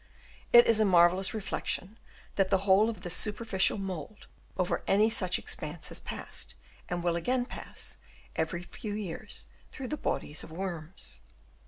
It 0.51 0.65
is 0.65 0.79
a 0.79 0.83
mar 0.83 1.11
vellous 1.11 1.31
reflection 1.31 1.99
that 2.33 2.49
the 2.49 2.65
whole 2.65 2.89
of 2.89 3.01
the 3.01 3.11
super 3.11 3.45
ficial 3.45 3.77
mould 3.79 4.25
over 4.57 4.81
any 4.87 5.11
such 5.11 5.37
expanse 5.37 5.89
has 5.89 5.99
passed, 5.99 6.55
and 6.89 7.03
will 7.03 7.15
again 7.15 7.45
pass, 7.45 7.97
every 8.35 8.63
few 8.63 8.93
years 8.95 9.45
through 9.71 9.89
the 9.89 9.97
bodies 9.97 10.43
of 10.43 10.51
worms. 10.51 11.19